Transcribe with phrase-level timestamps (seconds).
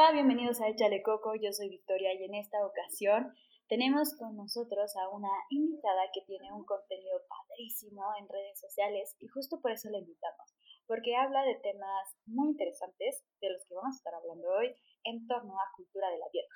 [0.00, 3.34] Hola, bienvenidos a Échale Coco, yo soy Victoria y en esta ocasión
[3.68, 9.26] tenemos con nosotros a una invitada que tiene un contenido padrísimo en redes sociales y
[9.26, 13.92] justo por eso la invitamos, porque habla de temas muy interesantes de los que vamos
[13.92, 16.54] a estar hablando hoy en torno a cultura de la dieta.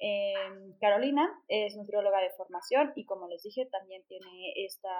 [0.00, 4.90] Em, Carolina es nutrióloga de formación y como les dije también tiene esta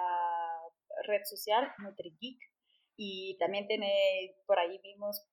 [1.05, 2.39] red social NutriGeek
[2.95, 5.27] y también tiene, por ahí vimos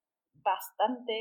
[0.44, 1.12] bastante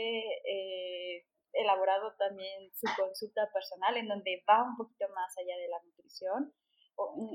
[0.45, 5.81] eh, elaborado también su consulta personal en donde va un poquito más allá de la
[5.83, 6.53] nutrición.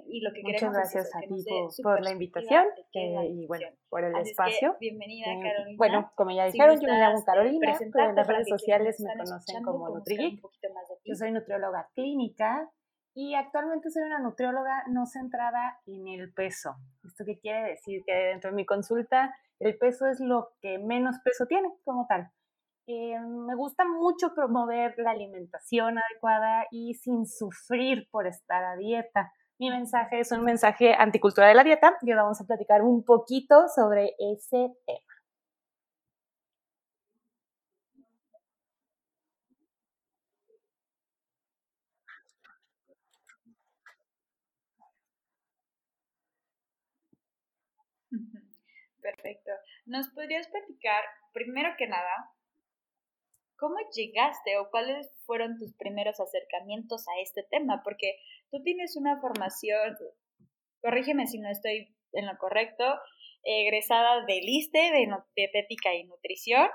[0.06, 1.44] Y lo que Muchas gracias a ti
[1.82, 2.64] por, la invitación
[2.94, 4.76] eh, y bueno, por el espacio.
[4.78, 5.76] bienvenida, eh, Carolina.
[5.76, 9.62] Bueno, como ya dijeron, yo me llamo Carolina, pero en las redes sociales me conocen
[9.64, 10.40] como NutriGeek.
[11.04, 12.70] Yo soy nutrióloga clínica
[13.14, 16.76] y actualmente soy una nutrióloga no centrada en el peso.
[17.04, 18.04] ¿Esto qué quiere decir?
[18.06, 22.30] Que dentro de mi consulta el peso es lo que menos peso tiene como tal.
[22.86, 29.32] Eh, me gusta mucho promover la alimentación adecuada y sin sufrir por estar a dieta.
[29.58, 33.68] Mi mensaje es un mensaje anticultura de la dieta y vamos a platicar un poquito
[33.74, 35.07] sobre ese tema.
[49.16, 49.50] Perfecto.
[49.86, 51.02] ¿Nos podrías platicar,
[51.32, 52.30] primero que nada,
[53.56, 57.80] cómo llegaste o cuáles fueron tus primeros acercamientos a este tema?
[57.82, 58.18] Porque
[58.50, 59.96] tú tienes una formación,
[60.82, 62.84] corrígeme si no estoy en lo correcto,
[63.44, 66.68] egresada del ISTE, de dietética y nutrición.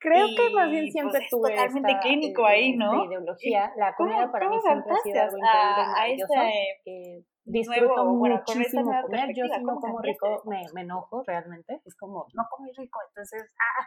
[0.00, 3.04] Creo que más bien siempre pues, tuve totalmente clínico ahí, ¿no?
[3.04, 3.70] ideología.
[3.76, 9.28] La comida para mí siempre ha sido algo increíble, a, disfruto muchísimo comer.
[9.36, 11.82] Yo si no como rico me, me, enojo realmente.
[11.84, 13.86] Es como, no comí rico, entonces, ah.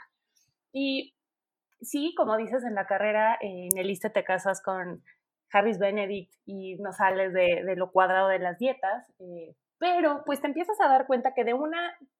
[0.72, 1.16] Y
[1.82, 5.04] sí, como dices, en la carrera, en el ISTE te casas con
[5.52, 10.40] Harris Benedict y no sales de, de lo cuadrado de las dietas, eh, pero pues
[10.40, 11.74] te empiezas a dar cuenta que de un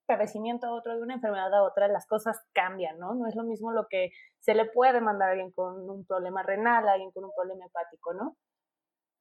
[0.06, 3.16] padecimiento a otro, de una enfermedad a otra, las cosas cambian, ¿no?
[3.16, 6.44] No es lo mismo lo que se le puede mandar a alguien con un problema
[6.44, 8.36] renal, a alguien con un problema hepático, ¿no?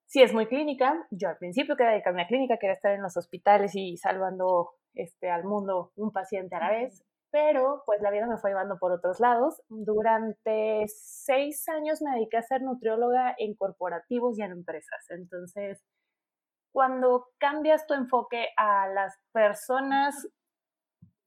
[0.06, 3.16] Si es muy clínica, yo al principio quería dedicarme a clínica, quería estar en los
[3.16, 8.26] hospitales y salvando este, al mundo un paciente a la vez, pero pues la vida
[8.26, 9.62] me fue llevando por otros lados.
[9.68, 15.08] Durante seis años me dediqué a ser nutrióloga en corporativos y en empresas.
[15.10, 15.80] Entonces,
[16.72, 20.28] cuando cambias tu enfoque a las personas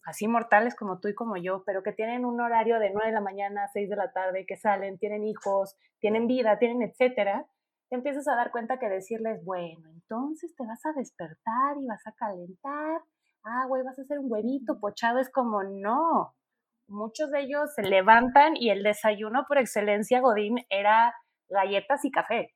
[0.04, 3.14] así mortales como tú y como yo, pero que tienen un horario de 9 de
[3.14, 7.48] la mañana a 6 de la tarde, que salen, tienen hijos, tienen vida, tienen etcétera,
[7.90, 12.06] te empiezas a dar cuenta que decirles, bueno, entonces te vas a despertar y vas
[12.06, 13.02] a calentar
[13.46, 16.36] ah, güey, vas a hacer un huevito pochado, es como, no.
[16.88, 21.16] Muchos de ellos se levantan y el desayuno por excelencia, Godín, era
[21.50, 22.55] galletas y café.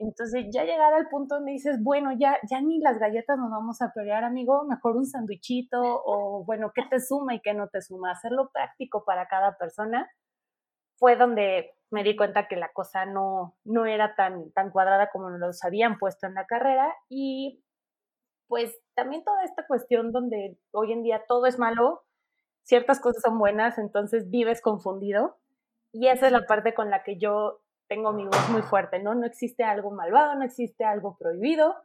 [0.00, 3.82] Entonces ya llegar al punto donde dices, bueno, ya, ya ni las galletas nos vamos
[3.82, 7.82] a pelear, amigo, mejor un sandwichito o bueno, ¿qué te suma y qué no te
[7.82, 8.12] suma?
[8.12, 10.10] Hacerlo práctico para cada persona
[10.96, 15.28] fue donde me di cuenta que la cosa no, no era tan, tan cuadrada como
[15.30, 17.62] nos habían puesto en la carrera y
[18.48, 22.04] pues también toda esta cuestión donde hoy en día todo es malo,
[22.62, 25.36] ciertas cosas son buenas, entonces vives confundido.
[25.92, 29.16] Y esa es la parte con la que yo tengo mi voz muy fuerte, ¿no?
[29.16, 31.76] No existe algo malvado, no existe algo prohibido.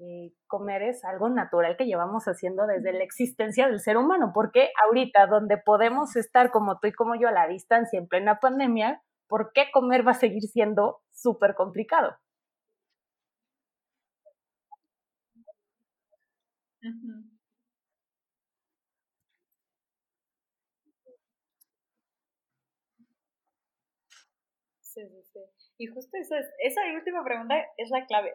[0.00, 4.70] Eh, comer es algo natural que llevamos haciendo desde la existencia del ser humano, porque
[4.86, 9.02] ahorita donde podemos estar como tú y como yo a la distancia en plena pandemia,
[9.28, 12.16] ¿por qué comer va a seguir siendo súper complicado
[24.80, 25.02] sí,
[25.32, 25.67] sí.
[25.78, 28.34] Y justo eso es, esa última pregunta es la clave.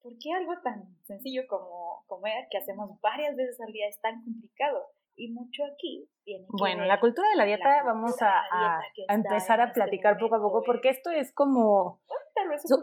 [0.00, 4.22] ¿Por qué algo tan sencillo como comer, que hacemos varias veces al día, es tan
[4.22, 4.86] complicado?
[5.16, 6.46] Y mucho aquí viene.
[6.50, 10.40] Bueno, la cultura de la dieta vamos a, a, empezar a este platicar poco a
[10.40, 12.02] poco, porque esto es como.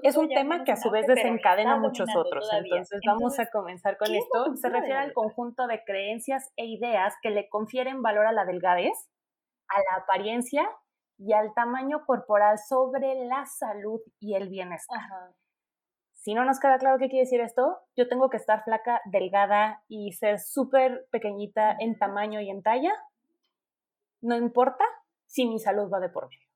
[0.01, 2.49] es un tema que a su vez desencadena muchos otros.
[2.51, 4.55] Entonces, vamos a comenzar con esto.
[4.55, 9.09] Se refiere al conjunto de creencias e ideas que le confieren valor a la delgadez,
[9.69, 10.67] a la apariencia
[11.17, 15.01] y al tamaño corporal sobre la salud y el bienestar.
[16.13, 19.83] Si no nos queda claro qué quiere decir esto, yo tengo que estar flaca, delgada
[19.89, 22.93] y ser súper pequeñita en tamaño y en talla.
[24.21, 24.85] No importa
[25.25, 26.47] si mi salud va de por medio.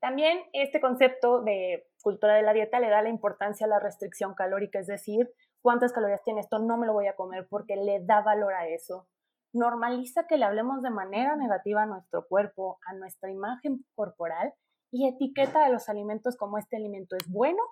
[0.00, 4.34] También este concepto de cultura de la dieta le da la importancia a la restricción
[4.34, 5.30] calórica, es decir,
[5.60, 8.66] cuántas calorías tiene esto, no me lo voy a comer porque le da valor a
[8.68, 9.06] eso.
[9.52, 14.54] Normaliza que le hablemos de manera negativa a nuestro cuerpo, a nuestra imagen corporal
[14.90, 17.62] y etiqueta a los alimentos como este alimento es bueno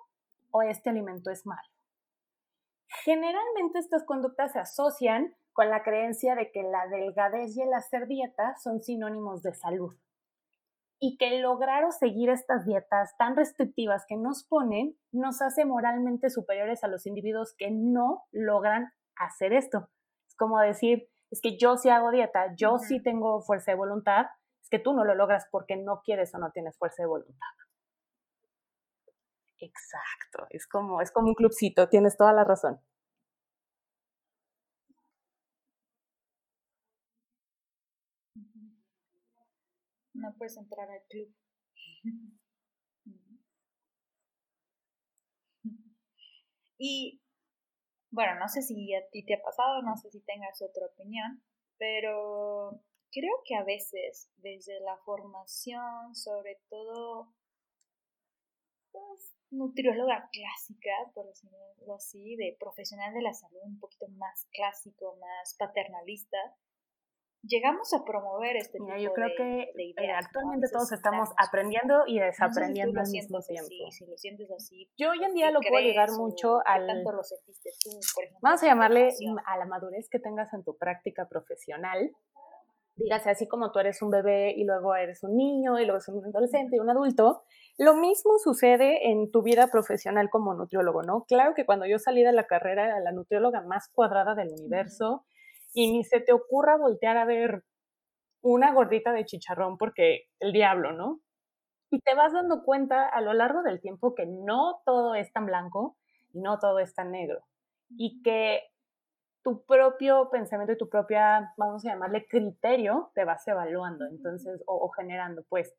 [0.50, 1.68] o este alimento es malo.
[3.04, 8.06] Generalmente estas conductas se asocian con la creencia de que la delgadez y el hacer
[8.06, 9.94] dieta son sinónimos de salud
[10.98, 16.28] y que lograr o seguir estas dietas tan restrictivas que nos ponen nos hace moralmente
[16.28, 19.88] superiores a los individuos que no logran hacer esto.
[20.28, 24.26] Es como decir, es que yo sí hago dieta, yo sí tengo fuerza de voluntad,
[24.62, 27.48] es que tú no lo logras porque no quieres o no tienes fuerza de voluntad.
[29.60, 32.80] Exacto, es como, es como un clubcito, tienes toda la razón.
[40.14, 41.34] No puedes entrar al club.
[46.78, 47.19] Y
[48.10, 51.42] bueno, no sé si a ti te ha pasado, no sé si tengas otra opinión,
[51.78, 52.80] pero
[53.10, 57.32] creo que a veces desde la formación, sobre todo
[58.90, 65.16] pues, nutrióloga clásica, por decirlo así, de profesional de la salud, un poquito más clásico,
[65.20, 66.38] más paternalista,
[67.42, 73.00] llegamos a promover este tipo yo creo que eh, actualmente todos estamos aprendiendo y desaprendiendo
[73.00, 73.90] al mismo tiempo.
[73.90, 76.86] si lo sientes así, yo hoy en día lo puedo llegar mucho al...
[76.86, 79.10] Tanto lo sentiste tú, por ejemplo, vamos a llamarle
[79.46, 82.10] a la madurez que tengas en tu práctica profesional.
[82.96, 86.08] Dígase, así como tú eres un bebé y luego eres un niño y luego eres
[86.08, 87.44] un adolescente y un adulto,
[87.78, 91.24] lo mismo sucede en tu vida profesional como nutriólogo, ¿no?
[91.24, 95.24] Claro que cuando yo salí de la carrera era la nutrióloga más cuadrada del universo
[95.72, 97.64] y ni se te ocurra voltear a ver
[98.42, 101.20] una gordita de chicharrón porque el diablo, ¿no?
[101.90, 105.46] Y te vas dando cuenta a lo largo del tiempo que no todo es tan
[105.46, 105.96] blanco
[106.32, 107.42] y no todo es tan negro.
[107.90, 108.62] Y que
[109.42, 114.76] tu propio pensamiento y tu propia, vamos a llamarle criterio, te vas evaluando, entonces, o,
[114.76, 115.74] o generando, pues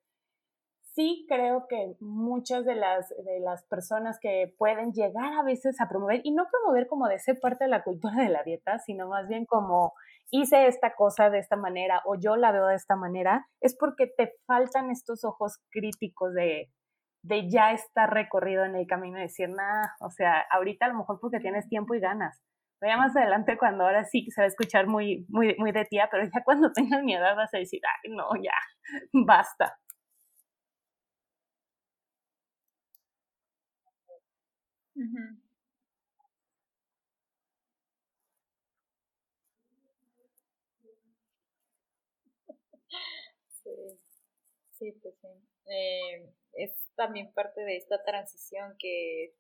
[0.94, 5.88] sí creo que muchas de las, de las personas que pueden llegar a veces a
[5.88, 9.08] promover, y no promover como de ser parte de la cultura de la dieta, sino
[9.08, 9.94] más bien como
[10.32, 14.08] hice esta cosa de esta manera o yo la veo de esta manera, es porque
[14.08, 16.70] te faltan estos ojos críticos de,
[17.24, 21.00] de ya estar recorrido en el camino y decir, nada, o sea, ahorita a lo
[21.00, 22.42] mejor porque tienes tiempo y ganas.
[22.80, 25.86] Pero ya más adelante, cuando ahora sí se va a escuchar muy, muy, muy de
[25.86, 28.54] tía, pero ya cuando tengas mi edad vas a decir, ay, no, ya,
[29.14, 29.78] basta.
[43.64, 43.72] Sí,
[44.72, 45.28] sí, pues sí.
[45.68, 49.32] Eh, es también parte de esta transición que eh,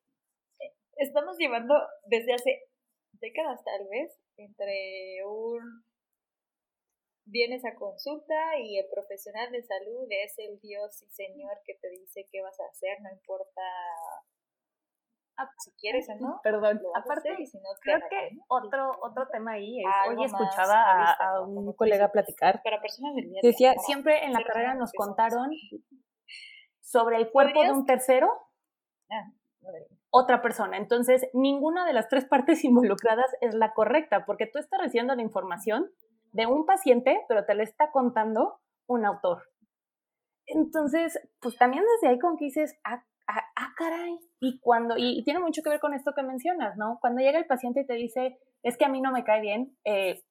[0.98, 2.64] estamos llevando desde hace
[3.14, 5.84] décadas tal vez, entre un
[7.26, 11.90] vienes a consulta y el profesional de salud es el Dios y Señor que te
[11.90, 13.62] dice qué vas a hacer, no importa
[15.58, 16.40] si quieres no.
[16.44, 17.36] Perdón, aparte,
[17.82, 23.14] creo que otro, otro tema ahí es, hoy escuchaba a, un colega platicar, para personas
[23.42, 25.50] decía, siempre en la carrera nos contaron
[26.82, 28.30] sobre el cuerpo de un tercero,
[29.10, 29.32] ah,
[30.10, 30.78] otra persona.
[30.78, 35.22] Entonces, ninguna de las tres partes involucradas es la correcta, porque tú estás recibiendo la
[35.22, 35.90] información
[36.34, 39.44] de un paciente, pero te la está contando un autor.
[40.46, 43.04] Entonces, pues también desde ahí con que dices, ah,
[43.62, 44.18] ah, caray.
[44.40, 46.98] Y cuando, y, tiene mucho que ver con esto que mencionas, ¿no?
[47.00, 49.78] Cuando llega el paciente y te dice, es que a mí no me cae bien
[49.86, 50.24] eh,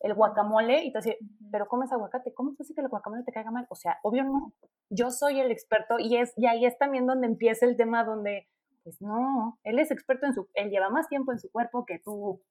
[0.00, 1.18] el guacamole, y te dice,
[1.50, 3.66] pero comes aguacate, ¿cómo es que el guacamole te caiga mal?
[3.70, 4.52] O sea, obvio no.
[4.90, 8.48] Yo soy el experto y es, y ahí es también donde empieza el tema donde,
[8.82, 12.00] pues no, él es experto en su, él lleva más tiempo en su cuerpo que
[12.04, 12.42] tú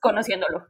[0.00, 0.66] conociéndolo.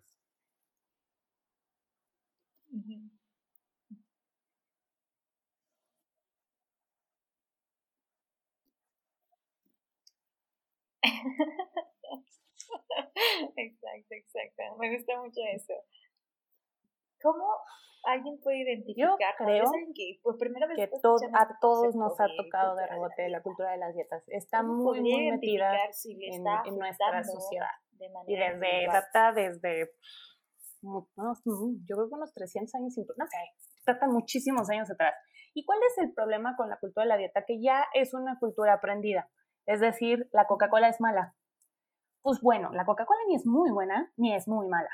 [13.57, 14.63] Exacto, exacto.
[14.79, 15.75] Me gusta mucho eso.
[17.25, 17.49] ¿cómo
[18.05, 19.09] alguien puede identificar?
[19.09, 23.43] Yo creo que, pues, primera vez que a todos nos ha tocado de rebote la
[23.43, 24.23] cultura de las dietas.
[24.29, 27.73] Está muy, muy metida en, nuestra sociedad.
[28.27, 29.91] y desde, data desde,
[30.83, 33.37] no, yo creo que unos 300 años, no sé,
[33.87, 35.15] trata muchísimos años atrás.
[35.55, 37.45] ¿Y cuál es el problema con la cultura de la dieta?
[37.47, 39.31] Que ya es una cultura aprendida.
[39.67, 41.35] Es decir, la Coca-Cola es mala.
[42.23, 44.91] Pues bueno, la Coca-Cola ni es muy buena ni es muy mala.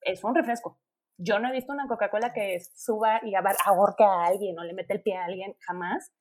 [0.00, 0.78] Es un refresco.
[1.18, 4.94] Yo no he visto una Coca-Cola que suba y ahorque a alguien o le mete
[4.94, 6.12] el pie a alguien, jamás.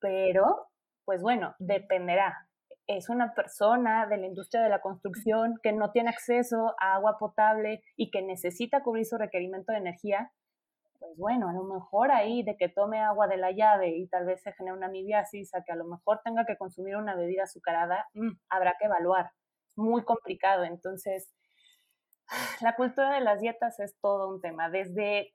[0.00, 0.68] Pero,
[1.04, 2.48] pues bueno, dependerá.
[2.86, 7.18] Es una persona de la industria de la construcción que no tiene acceso a agua
[7.18, 10.32] potable y que necesita cubrir su requerimiento de energía.
[11.00, 14.26] Pues bueno, a lo mejor ahí de que tome agua de la llave y tal
[14.26, 17.44] vez se genere una amibiasis, a que a lo mejor tenga que consumir una bebida
[17.44, 19.32] azucarada, mm, habrá que evaluar.
[19.76, 20.64] Muy complicado.
[20.64, 21.32] Entonces,
[22.60, 24.68] la cultura de las dietas es todo un tema.
[24.68, 25.34] Desde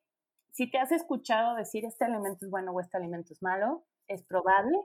[0.51, 4.24] si te has escuchado decir este alimento es bueno o este alimento es malo, es
[4.24, 4.77] probable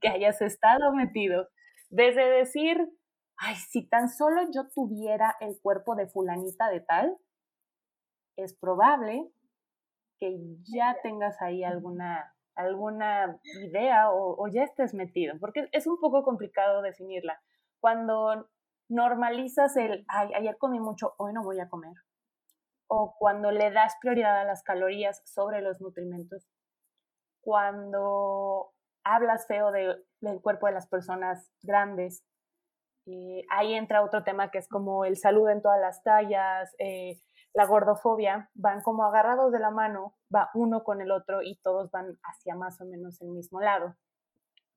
[0.00, 1.48] que hayas estado metido.
[1.88, 2.78] Desde decir,
[3.36, 7.16] ay, si tan solo yo tuviera el cuerpo de fulanita de tal,
[8.36, 9.28] es probable
[10.18, 15.98] que ya tengas ahí alguna, alguna idea o, o ya estés metido, porque es un
[16.00, 17.40] poco complicado definirla.
[17.80, 18.48] Cuando
[18.88, 21.94] normalizas el, ay, ayer comí mucho, hoy no voy a comer.
[22.88, 26.46] O cuando le das prioridad a las calorías sobre los nutrimentos.
[27.40, 28.72] Cuando
[29.06, 32.24] hablas feo del cuerpo de las personas grandes.
[33.06, 37.20] Eh, ahí entra otro tema que es como el salud en todas las tallas, eh,
[37.56, 41.90] la gordofobia, van como agarrados de la mano, va uno con el otro y todos
[41.90, 43.96] van hacia más o menos el mismo lado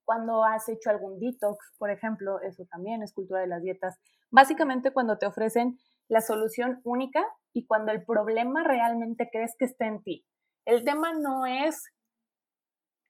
[0.09, 3.99] cuando has hecho algún detox, por ejemplo, eso también es cultura de las dietas.
[4.31, 9.85] Básicamente cuando te ofrecen la solución única y cuando el problema realmente crees que está
[9.85, 10.25] en ti.
[10.65, 11.93] El tema no es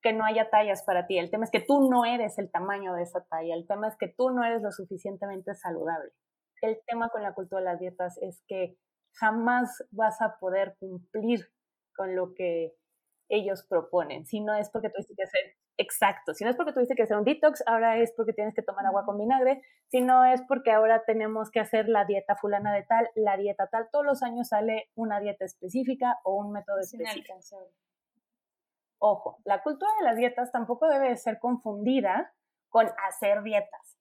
[0.01, 2.93] que no haya tallas para ti, el tema es que tú no eres el tamaño
[2.93, 6.11] de esa talla, el tema es que tú no eres lo suficientemente saludable.
[6.61, 8.75] El tema con la cultura de las dietas es que
[9.13, 11.51] jamás vas a poder cumplir
[11.95, 12.75] con lo que
[13.29, 16.33] ellos proponen, si no es porque tienes que hacer exacto.
[16.33, 18.85] Si no es porque tuviste que hacer un detox, ahora es porque tienes que tomar
[18.85, 19.61] agua con vinagre.
[19.87, 23.67] Si no es porque ahora tenemos que hacer la dieta fulana de tal, la dieta
[23.67, 23.89] tal.
[23.91, 27.33] Todos los años sale una dieta específica o un método específico.
[28.99, 32.33] Ojo, la cultura de las dietas tampoco debe ser confundida
[32.67, 33.97] con hacer dietas.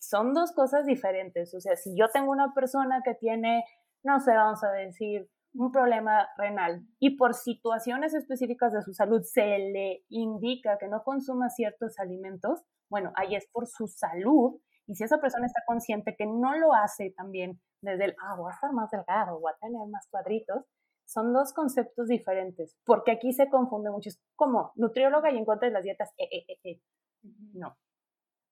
[0.00, 1.54] Son dos cosas diferentes.
[1.54, 3.64] O sea, si yo tengo una persona que tiene,
[4.04, 6.86] no sé, vamos a decir, un problema renal.
[6.98, 12.62] Y por situaciones específicas de su salud se le indica que no consuma ciertos alimentos,
[12.90, 14.60] bueno, ahí es por su salud.
[14.86, 18.50] Y si esa persona está consciente que no lo hace también desde el, ah, voy
[18.50, 20.64] a estar más delgado, voy a tener más cuadritos,
[21.06, 25.68] son dos conceptos diferentes, porque aquí se confunde mucho, es como nutrióloga y en contra
[25.68, 26.80] de las dietas, eh, eh, eh, eh.
[27.52, 27.76] no,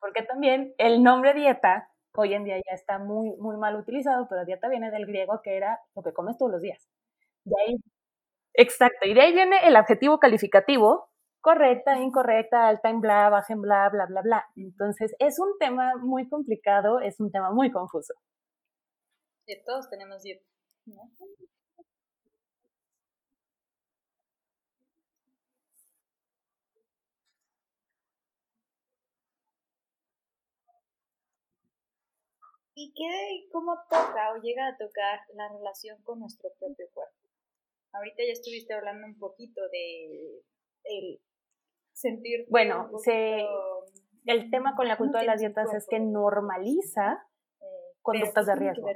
[0.01, 4.45] porque también el nombre dieta hoy en día ya está muy, muy mal utilizado, pero
[4.45, 6.89] dieta viene del griego que era lo que comes todos los días.
[7.45, 7.77] De ahí,
[8.55, 11.09] exacto, y de ahí viene el adjetivo calificativo,
[11.41, 14.47] correcta, incorrecta, alta en bla, baja en bla, bla, bla, bla.
[14.57, 18.15] Entonces, es un tema muy complicado, es un tema muy confuso.
[19.47, 20.45] Y todos tenemos dieta.
[32.83, 37.15] ¿Y qué, cómo toca o llega a tocar la relación con nuestro propio cuerpo?
[37.93, 40.43] Ahorita ya estuviste hablando un poquito de
[40.83, 41.21] el
[41.93, 42.45] sentir.
[42.49, 43.47] Bueno, se,
[44.27, 47.25] el tema con la cultura de las dietas es que normaliza
[47.61, 47.65] eh,
[48.01, 48.89] conductas de riesgo.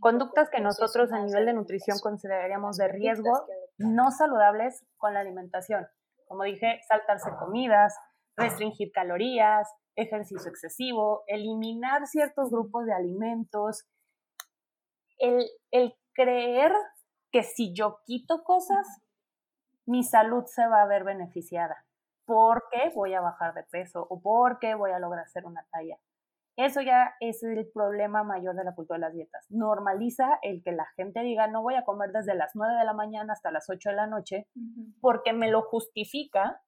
[0.00, 3.46] Conductas que nosotros a nivel de nutrición consideraríamos de riesgo
[3.76, 5.86] no saludables con la alimentación.
[6.26, 7.94] Como dije, saltarse comidas,
[8.38, 13.86] restringir calorías, ejercicio excesivo, eliminar ciertos grupos de alimentos,
[15.18, 16.72] el, el creer
[17.30, 18.86] que si yo quito cosas,
[19.86, 21.84] mi salud se va a ver beneficiada,
[22.24, 25.98] porque voy a bajar de peso o porque voy a lograr hacer una talla.
[26.56, 29.46] Eso ya es el problema mayor de la cultura de las dietas.
[29.50, 32.92] Normaliza el que la gente diga, no voy a comer desde las 9 de la
[32.92, 34.46] mañana hasta las 8 de la noche,
[35.00, 36.62] porque me lo justifica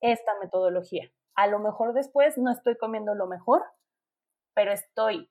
[0.00, 1.10] esta metodología.
[1.34, 3.62] A lo mejor después no estoy comiendo lo mejor,
[4.54, 5.30] pero estoy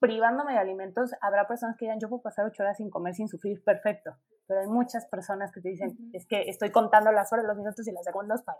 [0.00, 1.12] privándome de alimentos.
[1.20, 4.16] Habrá personas que digan, yo puedo pasar ocho horas sin comer, sin sufrir, perfecto.
[4.46, 7.86] Pero hay muchas personas que te dicen, es que estoy contando las horas, los minutos
[7.88, 8.58] y las segundos para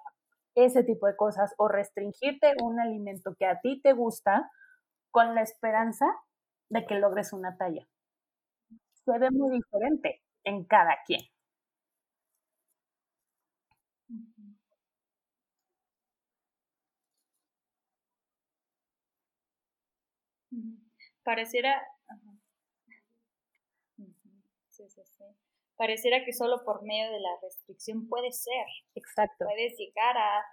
[0.55, 1.55] ese tipo de cosas.
[1.59, 4.51] O restringirte un alimento que a ti te gusta
[5.11, 6.07] con la esperanza
[6.71, 7.87] de que logres una talla.
[9.05, 10.21] Se ve muy diferente.
[10.45, 11.21] en cada quien.
[21.25, 21.83] Pareciera...
[25.77, 28.67] Pareciera que solo por medio de la restricción puede ser.
[28.95, 29.45] Exacto.
[29.45, 30.45] Puedes llegar a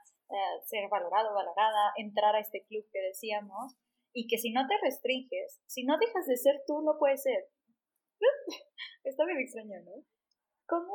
[0.66, 3.76] ser valorado, valorada, entrar a este club que decíamos,
[4.14, 7.48] y que si no te restringes, si no dejas de ser tú, no puedes ser.
[9.04, 10.04] Está bien extraño, ¿no?
[10.68, 10.94] ¿Cómo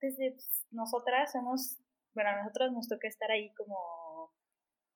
[0.00, 0.36] desde
[0.70, 1.78] nosotras somos,
[2.14, 4.32] bueno, a nosotros nos toca estar ahí como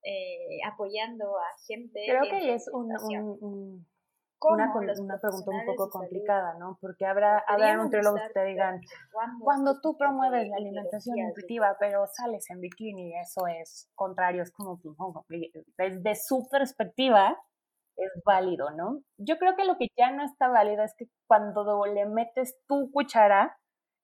[0.05, 2.05] eh, apoyando a gente.
[2.07, 3.87] Creo que es un,
[4.41, 6.79] una, una pregunta un poco complicada, ¿no?
[6.81, 8.81] Porque habrá, habrá nutriólogos que te digan,
[9.41, 14.81] cuando tú promueves la alimentación intuitiva, pero sales en bikini, eso es contrario, es como,
[15.77, 17.37] desde su perspectiva,
[17.97, 19.03] es válido, ¿no?
[19.17, 22.93] Yo creo que lo que ya no está válido es que cuando le metes tu
[22.93, 23.59] cuchara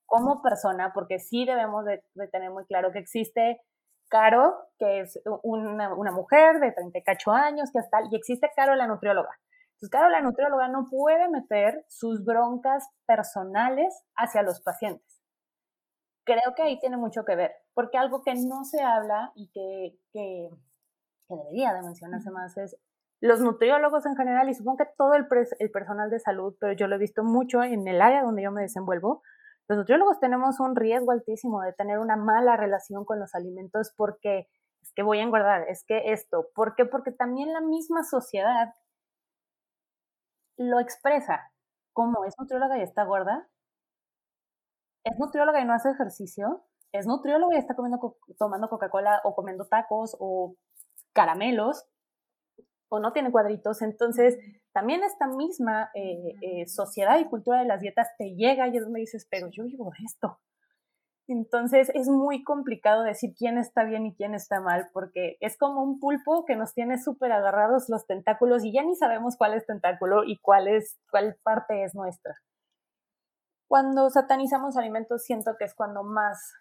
[0.05, 3.61] como persona, porque sí debemos de, tener muy claro que existe
[4.09, 8.87] Caro, que es una, una mujer de 38 años, que hasta, y existe Caro la
[8.87, 9.31] nutrióloga.
[9.75, 15.21] Entonces, claro, la nutrióloga no puede meter sus broncas personales hacia los pacientes.
[16.25, 19.99] Creo que ahí tiene mucho que ver, porque algo que no se habla y que,
[20.13, 20.49] que,
[21.29, 22.77] debería de mencionarse más es
[23.21, 25.27] los nutriólogos en general y supongo que todo el,
[25.59, 28.53] el personal de salud, pero yo lo he visto mucho en el área donde yo
[28.53, 29.23] me desenvuelvo,
[29.67, 34.47] los nutriólogos tenemos un riesgo altísimo de tener una mala relación con los alimentos porque
[34.83, 36.85] es que voy a engordar, es que esto, ¿por qué?
[36.85, 38.75] Porque también la misma sociedad
[40.57, 41.51] lo expresa
[41.93, 43.49] como es nutrióloga y está gorda,
[45.05, 49.67] es nutrióloga y no hace ejercicio, es nutrióloga y está comiendo, tomando Coca-Cola o comiendo
[49.67, 50.57] tacos o
[51.13, 51.87] caramelos
[52.89, 53.83] o no tiene cuadritos.
[53.83, 54.39] Entonces,
[54.73, 58.83] también esta misma eh, eh, sociedad y cultura de las dietas te llega y es
[58.83, 60.41] donde dices, pero yo vivo esto.
[61.27, 65.83] Entonces es muy complicado decir quién está bien y quién está mal, porque es como
[65.83, 69.65] un pulpo que nos tiene súper agarrados los tentáculos y ya ni sabemos cuál es
[69.67, 72.35] tentáculo y cuál, es, cuál parte es nuestra.
[73.69, 76.53] Cuando satanizamos alimentos siento que es cuando más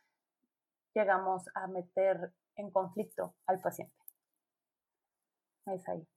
[0.96, 3.94] llegamos a meter en conflicto al paciente.
[5.66, 6.08] Es ahí.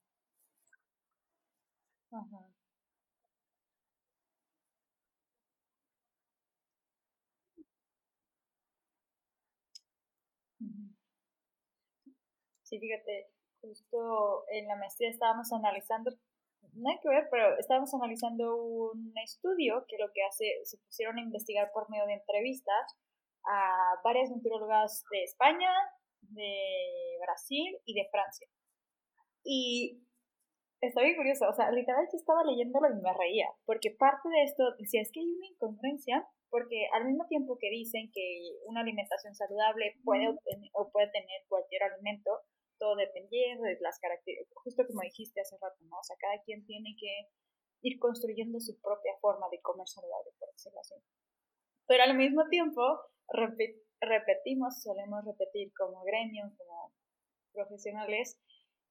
[12.66, 13.28] Sí, fíjate,
[13.60, 16.10] justo en la maestría estábamos analizando,
[16.72, 21.16] no hay que ver, pero estábamos analizando un estudio que lo que hace, se pusieron
[21.16, 22.96] a investigar por medio de entrevistas
[23.44, 25.70] a varias nutriólogas de España,
[26.22, 26.58] de
[27.20, 28.48] Brasil y de Francia.
[29.44, 30.02] Y
[30.80, 34.74] está bien curioso, o sea, literalmente estaba leyéndolo y me reía, porque parte de esto
[34.76, 39.36] decía, es que hay una incongruencia, porque al mismo tiempo que dicen que una alimentación
[39.36, 40.34] saludable puede,
[40.72, 42.30] o puede tener cualquier alimento,
[42.78, 45.98] todo dependiendo de las características, justo como dijiste hace rato, ¿no?
[45.98, 47.28] O sea, cada quien tiene que
[47.82, 50.94] ir construyendo su propia forma de comer saludable, por decirlo así.
[51.86, 52.82] Pero al mismo tiempo,
[54.00, 56.92] repetimos, solemos repetir como gremio, como
[57.52, 58.38] profesionales,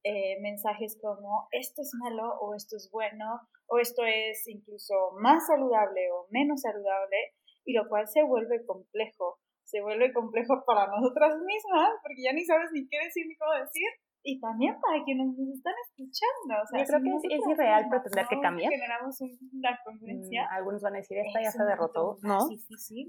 [0.02, 5.46] eh, mensajes como esto es malo o esto es bueno o esto es incluso más
[5.48, 7.16] saludable o menos saludable
[7.64, 12.44] y lo cual se vuelve complejo se vuelve complejo para nosotras mismas, porque ya ni
[12.44, 13.90] sabes ni qué decir ni cómo decir,
[14.28, 16.60] y también para quienes nos están escuchando.
[16.60, 18.68] O sea, Yo creo que es, irreal pretender que cambie.
[18.68, 20.42] Generamos una congruencia.
[20.42, 22.38] Mm, algunos van a decir, esta ya se derrotó, ¿no?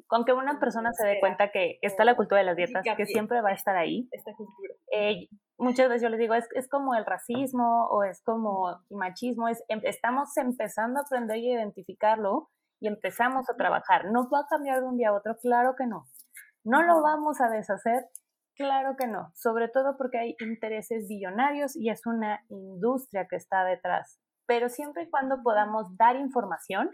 [0.06, 3.06] Con que una persona se dé cuenta que está la cultura de las dietas, que
[3.08, 4.08] siempre va a estar ahí.
[4.12, 4.76] Esta cultura.
[4.94, 8.98] Eh, muchas veces yo les digo, es, es como el racismo o es como el
[8.98, 14.06] machismo, es, em, estamos empezando a aprender y identificarlo y empezamos a trabajar.
[14.12, 15.36] ¿No va a cambiar de un día a otro?
[15.42, 16.06] Claro que no.
[16.70, 18.10] ¿No lo vamos a deshacer?
[18.58, 23.64] Claro que no, sobre todo porque hay intereses billonarios y es una industria que está
[23.64, 24.20] detrás.
[24.46, 26.90] Pero siempre y cuando podamos dar información,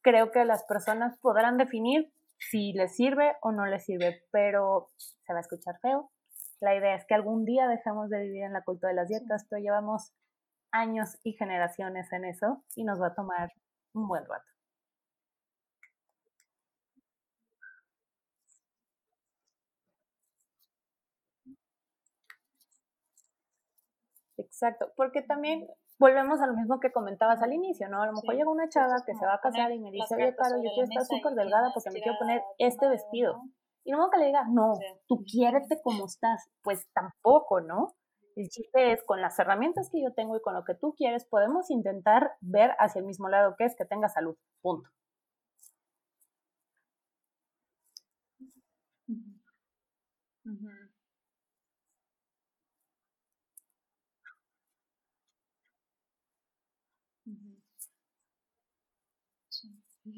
[0.00, 5.32] creo que las personas podrán definir si les sirve o no les sirve, pero se
[5.32, 6.12] va a escuchar feo.
[6.60, 9.44] La idea es que algún día dejemos de vivir en la cultura de las dietas,
[9.50, 10.12] pero llevamos
[10.70, 13.50] años y generaciones en eso y nos va a tomar
[13.92, 14.57] un buen rato.
[24.38, 25.66] Exacto, porque también
[25.98, 28.02] volvemos a lo mismo que comentabas al inicio, ¿no?
[28.02, 30.34] A lo mejor llega una chava que se va a casar y me dice, oye,
[30.36, 33.42] Caro, yo quiero estar súper delgada porque me quiero poner este vestido.
[33.84, 34.74] Y no que le diga, no,
[35.08, 36.48] tú quiérete como estás.
[36.62, 37.94] Pues tampoco, ¿no?
[38.36, 41.26] El chiste es, con las herramientas que yo tengo y con lo que tú quieres,
[41.26, 44.36] podemos intentar ver hacia el mismo lado que es que tenga salud.
[44.62, 44.88] Punto.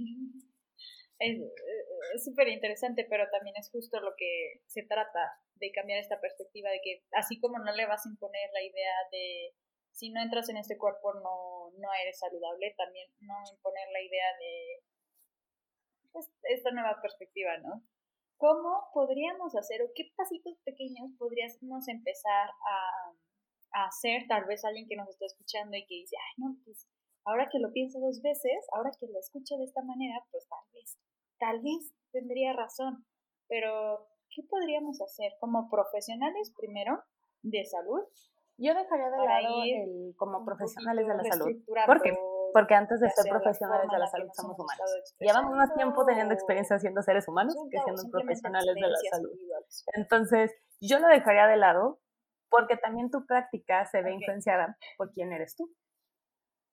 [1.20, 6.70] Es súper interesante, pero también es justo lo que se trata de cambiar esta perspectiva
[6.70, 9.52] de que así como no le vas a imponer la idea de
[9.92, 14.28] si no entras en este cuerpo no, no eres saludable, también no imponer la idea
[14.38, 14.82] de
[16.12, 17.84] pues, esta nueva perspectiva, ¿no?
[18.38, 23.12] ¿Cómo podríamos hacer o qué pasitos pequeños podríamos empezar a,
[23.82, 24.26] a hacer?
[24.26, 26.88] Tal vez alguien que nos está escuchando y que dice, ay, no, pues
[27.24, 30.64] ahora que lo pienso dos veces, ahora que lo escucho de esta manera, pues tal
[30.72, 30.98] vez,
[31.38, 33.04] tal vez tendría razón.
[33.48, 37.02] Pero, ¿qué podríamos hacer como profesionales primero
[37.42, 38.02] de salud?
[38.58, 41.56] Yo dejaría de lado el como profesionales de la salud.
[41.86, 42.12] ¿Por qué?
[42.52, 45.14] Porque antes de ser profesionales de la salud somos humanos.
[45.18, 49.30] Llevamos más tiempo teniendo experiencia siendo seres humanos que siendo profesionales de la salud.
[49.94, 52.00] Entonces, yo lo dejaría de lado
[52.50, 55.72] porque también tu práctica se ve influenciada por quién eres tú.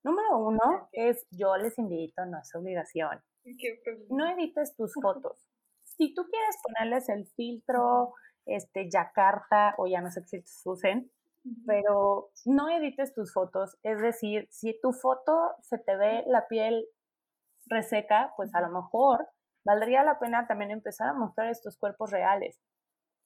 [0.04, 3.22] Número uno es yo les invito, no es obligación.
[4.10, 5.48] No edites tus fotos.
[5.84, 8.14] Si tú quieres ponerles el filtro,
[8.46, 11.12] este, Yakarta, o ya no sé si se usen,
[11.66, 13.78] pero no edites tus fotos.
[13.84, 16.86] Es decir, si tu foto se te ve la piel
[17.66, 19.28] reseca, pues a lo mejor
[19.64, 22.60] valdría la pena también empezar a mostrar estos cuerpos reales.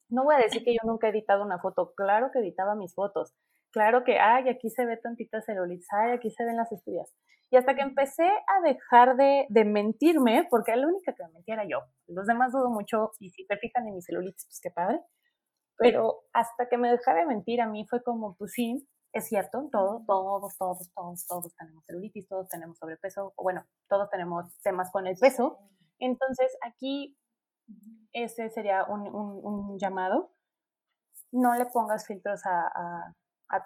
[0.08, 2.94] No voy a decir que yo nunca he editado una foto, claro que editaba mis
[2.94, 3.34] fotos,
[3.72, 7.12] claro que, ay, aquí se ve tantita celulitis, ay, aquí se ven las estudias.
[7.50, 11.54] Y hasta que empecé a dejar de, de mentirme, porque la única que me mentía
[11.54, 11.80] era yo.
[12.06, 15.00] Los demás dudo mucho, y si te fijan en mi celulitis, pues qué padre.
[15.76, 19.68] Pero hasta que me dejé de mentir, a mí fue como, pues sí, es cierto,
[19.70, 24.90] todos, todos, todos, todos, todos tenemos celulitis, todos tenemos sobrepeso, o bueno, todos tenemos temas
[24.90, 25.58] con el peso.
[25.98, 27.18] Entonces, aquí
[28.12, 30.32] ese sería un, un, un llamado.
[31.30, 33.14] No le pongas filtros a, a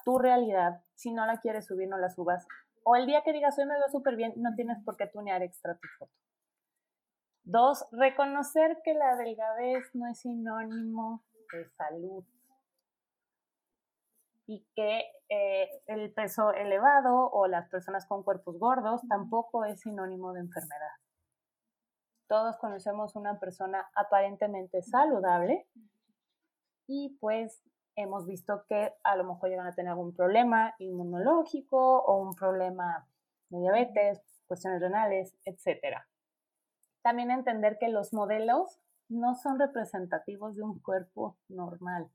[0.05, 0.83] tu realidad.
[0.95, 2.47] Si no la quieres subir, no la subas.
[2.83, 5.43] O el día que digas, hoy me veo súper bien, no tienes por qué tunear
[5.43, 6.13] extra tu foto.
[7.43, 11.23] Dos, reconocer que la delgadez no es sinónimo
[11.53, 12.25] de salud
[14.47, 20.33] y que eh, el peso elevado o las personas con cuerpos gordos tampoco es sinónimo
[20.33, 20.91] de enfermedad.
[22.29, 25.67] Todos conocemos una persona aparentemente saludable
[26.87, 27.63] y pues
[27.97, 33.09] hemos visto que a lo mejor llegan a tener algún problema inmunológico o un problema
[33.49, 35.97] de diabetes, cuestiones renales, etc.
[37.03, 38.79] También entender que los modelos
[39.09, 42.11] no son representativos de un cuerpo normal.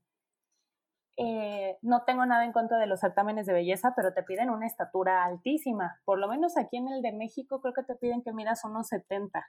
[1.18, 4.66] Eh, no tengo nada en contra de los certámenes de belleza, pero te piden una
[4.66, 6.00] estatura altísima.
[6.04, 8.88] Por lo menos aquí en el de México creo que te piden que midas unos
[8.88, 9.44] 70.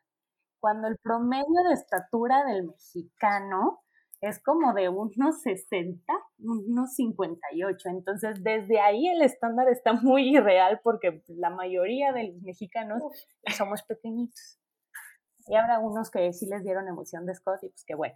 [0.59, 3.83] Cuando el promedio de estatura del mexicano
[4.23, 6.01] es como de unos 60,
[6.39, 7.89] unos 58.
[7.89, 13.03] Entonces, desde ahí el estándar está muy irreal porque la mayoría de los mexicanos
[13.57, 14.59] somos pequeñitos.
[15.47, 18.15] Y habrá unos que sí les dieron emoción de Scott y pues qué bueno.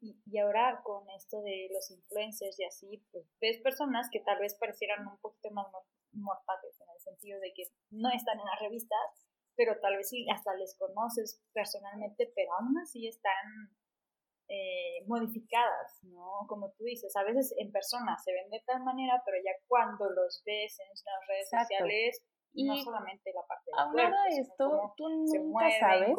[0.00, 4.54] Y, ahora con esto de los influencers y así, pues ves personas que tal vez
[4.54, 5.66] parecieran un poquito más
[6.12, 10.26] mortales en el sentido de que no están en las revistas, pero tal vez sí
[10.30, 13.70] hasta les conoces personalmente, pero aún así están
[14.48, 16.46] eh, modificadas, ¿no?
[16.48, 20.10] Como tú dices, a veces en persona se ven de tal manera, pero ya cuando
[20.10, 25.08] los ves en las redes sociales, y no solamente la parte del cuerpo, esto, tú
[25.08, 26.16] nunca sabes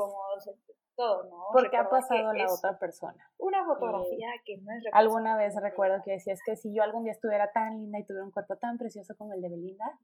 [0.96, 1.48] todo, ¿no?
[1.54, 3.32] Porque ha pasado a la otra persona.
[3.38, 7.14] Una fotografía que no es Alguna vez recuerdo que decías que si yo algún día
[7.14, 10.00] estuviera tan linda y tuviera un cuerpo tan precioso como el de Belinda,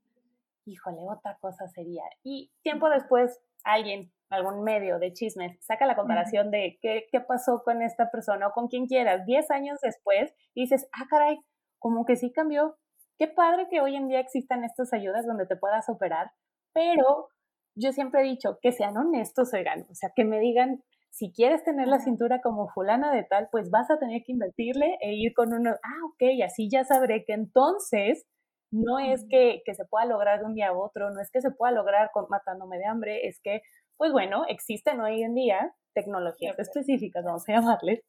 [0.66, 2.04] híjole, otra cosa sería.
[2.24, 7.64] Y tiempo después, alguien, algún medio de chismes, saca la comparación de qué, qué pasó
[7.64, 9.26] con esta persona o con quien quieras.
[9.26, 11.40] Diez años después, y dices, ah, caray,
[11.80, 12.78] como que sí cambió.
[13.18, 16.32] Qué padre que hoy en día existan estas ayudas donde te puedas operar,
[16.74, 17.30] pero
[17.76, 21.64] yo siempre he dicho que sean honestos, oigan, o sea, que me digan, si quieres
[21.64, 25.34] tener la cintura como fulana de tal, pues vas a tener que invertirle e ir
[25.34, 28.26] con uno, ah, ok, así ya sabré que entonces
[28.72, 31.42] no es que, que se pueda lograr de un día a otro, no es que
[31.42, 33.62] se pueda lograr con, matándome de hambre, es que,
[33.98, 38.02] pues bueno, existen hoy en día tecnologías específicas, vamos a llamarles,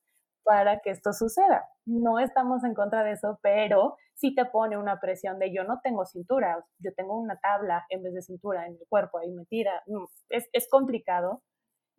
[0.48, 1.68] para que esto suceda.
[1.86, 5.80] No estamos en contra de eso, pero sí te pone una presión de yo no
[5.84, 9.82] tengo cintura, yo tengo una tabla en vez de cintura en el cuerpo ahí metida.
[9.88, 11.42] Mm, es, es complicado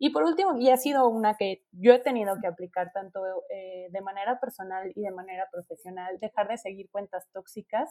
[0.00, 3.88] Y por último, y ha sido una que yo he tenido que aplicar tanto eh,
[3.90, 7.90] de manera personal y de manera profesional, dejar de seguir cuentas tóxicas,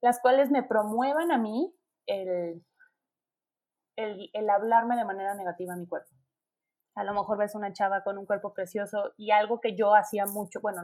[0.00, 1.74] las cuales me promuevan a mí
[2.06, 2.62] el,
[3.96, 6.08] el, el hablarme de manera negativa a mi cuerpo.
[6.96, 10.24] A lo mejor ves una chava con un cuerpo precioso y algo que yo hacía
[10.26, 10.82] mucho, bueno,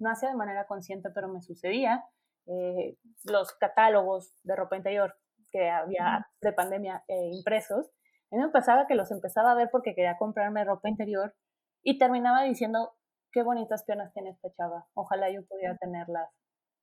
[0.00, 2.04] no hacía de manera consciente, pero me sucedía,
[2.46, 5.16] eh, los catálogos de ropa interior
[5.50, 7.90] que había de pandemia eh, impresos,
[8.30, 11.34] a mí me pasaba que los empezaba a ver porque quería comprarme ropa interior
[11.82, 12.94] y terminaba diciendo,
[13.32, 16.30] qué bonitas piernas tiene esta chava, ojalá yo pudiera tenerlas.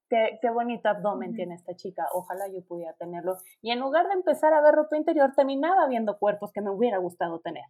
[0.09, 3.37] Qué, qué bonito abdomen tiene esta chica, ojalá yo pudiera tenerlo.
[3.61, 6.97] Y en lugar de empezar a ver ropa interior, terminaba viendo cuerpos que me hubiera
[6.97, 7.63] gustado tener.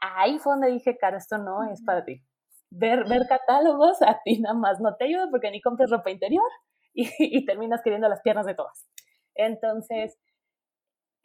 [0.00, 2.22] Ahí fue donde dije, cara, esto no es para ti.
[2.70, 6.48] Ver, ver catálogos a ti nada más no te ayuda porque ni compras ropa interior
[6.94, 8.86] y, y terminas queriendo las piernas de todas.
[9.34, 10.18] Entonces,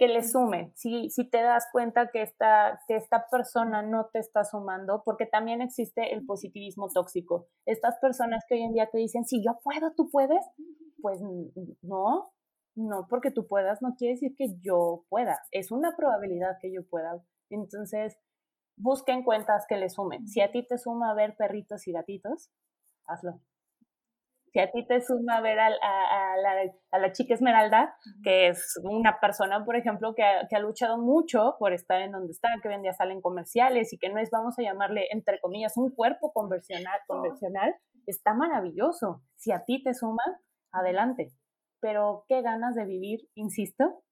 [0.01, 0.71] que le sume.
[0.73, 5.27] Si, si te das cuenta que esta, que esta persona no te está sumando, porque
[5.27, 7.49] también existe el positivismo tóxico.
[7.67, 10.43] Estas personas que hoy en día te dicen, si yo puedo, tú puedes,
[11.03, 11.21] pues
[11.83, 12.33] no,
[12.75, 15.37] no porque tú puedas, no quiere decir que yo pueda.
[15.51, 17.23] Es una probabilidad que yo pueda.
[17.51, 18.17] Entonces,
[18.81, 20.27] busquen cuentas que le sumen.
[20.27, 22.51] Si a ti te suma ver perritos y gatitos,
[23.05, 23.41] hazlo
[24.51, 25.69] si a ti te suma ver a,
[26.99, 32.01] la, chica Esmeralda, que es una persona, por ejemplo, que ha, luchado mucho por estar
[32.01, 34.61] en donde está, que hoy en día salen comerciales y que no es, vamos a
[34.61, 37.75] llamarle, entre comillas, un cuerpo convencional, convencional
[38.07, 39.21] está maravilloso.
[39.35, 40.23] Si a ti te suma,
[40.73, 41.31] adelante.
[41.79, 44.03] Pero qué ganas de vivir, insisto,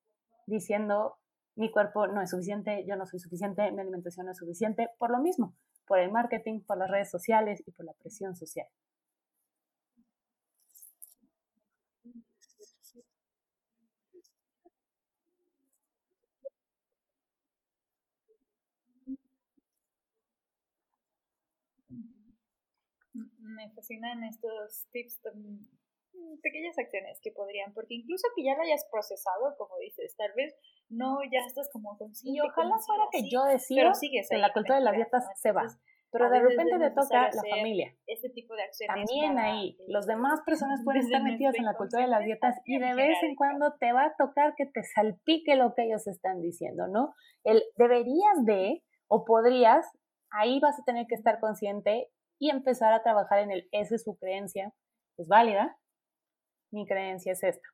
[0.47, 1.17] diciendo,
[1.59, 5.11] mi cuerpo no es suficiente, yo no soy suficiente, mi alimentación no es suficiente, por
[5.11, 5.53] lo mismo,
[5.87, 8.67] por el marketing, por las redes sociales y por la presión social.
[23.39, 25.78] me fascinan estos tips, mm,
[26.41, 30.55] pequeñas acciones que podrían, porque incluso que ya lo hayas procesado, como dices, tal vez
[30.89, 32.37] no ya estás como consciente.
[32.37, 33.91] Y ojalá fuera que yo decida
[34.29, 35.67] que la cultura de las dietas se va.
[36.11, 37.95] Pero de repente te toca la familia.
[38.07, 38.95] Este tipo de acciones.
[38.95, 42.79] También ahí, los demás personas pueden estar metidas en la cultura de las dietas y
[42.79, 46.41] de vez en cuando te va a tocar que te salpique lo que ellos están
[46.41, 47.13] diciendo, ¿no?
[47.43, 49.85] El deberías de o podrías,
[50.31, 54.03] ahí vas a tener que estar consciente y empezar a trabajar en el, esa es
[54.03, 54.73] su creencia,
[55.17, 55.77] es válida,
[56.71, 57.67] mi creencia es esta.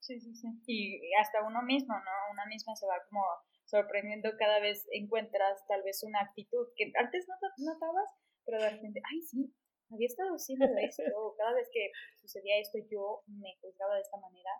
[0.00, 0.48] Sí, sí, sí.
[0.66, 2.14] Y hasta uno mismo, ¿no?
[2.32, 3.22] Una misma se va como
[3.64, 7.34] sorprendiendo cada vez encuentras tal vez una actitud que antes no
[7.72, 8.08] notabas,
[8.46, 9.52] pero de repente, ay, sí,
[9.92, 11.02] había estado haciendo esto,
[11.38, 14.50] cada vez que sucedía esto yo me juzgaba de esta manera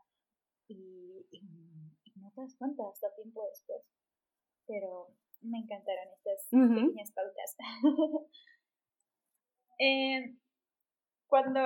[0.68, 1.26] y,
[2.16, 3.83] no te das cuenta hasta tiempo después.
[4.66, 7.57] Pero me encantaron estas pequeñas pautas.
[9.78, 10.37] eh,
[11.29, 11.61] cuando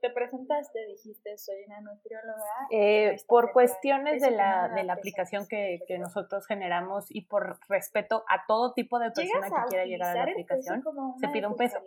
[0.00, 2.42] te presentaste dijiste soy una nutrióloga.
[2.70, 8.24] Eh, por cuestiones de la, de la aplicación que, que, nosotros generamos y por respeto
[8.28, 10.82] a todo tipo de persona que quiera llegar a la aplicación,
[11.20, 11.78] se pide un peso.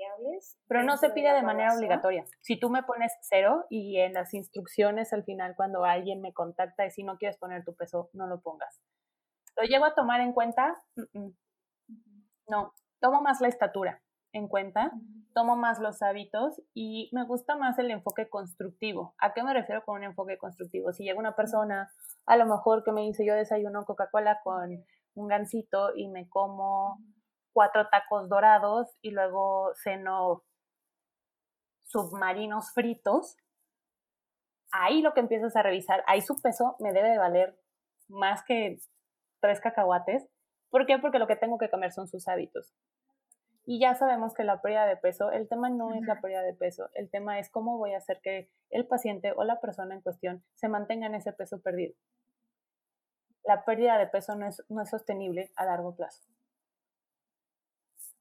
[0.68, 2.24] Pero no se pide de, manera obligatoria.
[2.42, 6.86] Si tú me pones cero y en las instrucciones al final cuando alguien me contacta
[6.86, 8.80] y si no quieres poner tu peso, no lo pongas.
[9.56, 10.76] ¿Lo llego a tomar en cuenta?
[12.48, 14.02] No, tomo más la estatura
[14.34, 14.92] en cuenta
[15.34, 19.14] tomo más los hábitos y me gusta más el enfoque constructivo.
[19.20, 20.92] ¿A qué me refiero con un enfoque constructivo?
[20.94, 21.92] Si llega una persona,
[22.26, 27.00] a lo mejor que me dice yo desayuno Coca-Cola con un gansito y me como
[27.54, 30.44] cuatro tacos dorados y luego ceno
[31.86, 33.38] submarinos fritos,
[34.72, 37.60] ahí lo que empiezas a revisar, ahí su peso me debe de valer
[38.10, 38.78] más que
[39.40, 40.28] tres cacahuates.
[40.70, 40.98] ¿Por qué?
[40.98, 42.74] Porque lo que tengo que cambiar son sus hábitos.
[43.70, 46.54] Y ya sabemos que la pérdida de peso, el tema no es la pérdida de
[46.54, 50.00] peso, el tema es cómo voy a hacer que el paciente o la persona en
[50.00, 51.94] cuestión se mantenga en ese peso perdido.
[53.44, 56.24] La pérdida de peso no es, no es sostenible a largo plazo.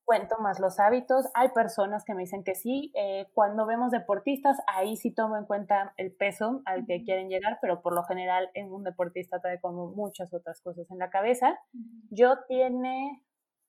[0.05, 1.27] Cuento más los hábitos.
[1.35, 2.91] Hay personas que me dicen que sí.
[2.97, 7.59] Eh, cuando vemos deportistas, ahí sí tomo en cuenta el peso al que quieren llegar,
[7.63, 11.57] pero por lo general en un deportista trae como muchas otras cosas en la cabeza.
[12.11, 13.23] Yo tiene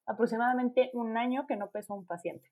[0.08, 2.50] aproximadamente un año que no pesó un paciente.